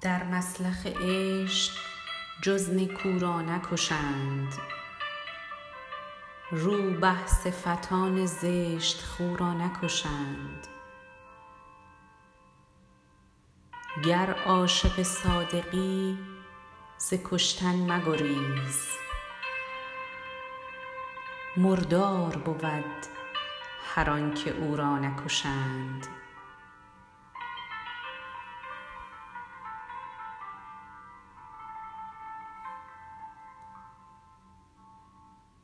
در 0.00 0.24
مسلخ 0.24 0.86
عشق 0.86 1.72
جز 2.42 2.70
نکو 2.70 3.18
را 3.18 3.42
نکشند. 3.42 4.54
روبه 6.50 7.26
صفتان 7.26 8.26
زشت 8.26 9.02
خو 9.04 9.36
را 9.36 9.52
نکشند. 9.52 10.66
گر 14.04 14.34
عاشق 14.46 15.02
صادقی 15.02 16.18
ز 16.98 17.14
کشتن 17.30 17.92
مگریز. 17.92 18.88
مردار 21.56 22.36
بود 22.36 23.06
هر 23.94 24.10
آنکه 24.10 24.50
او 24.50 24.76
را 24.76 24.98
نکشند. 24.98 26.17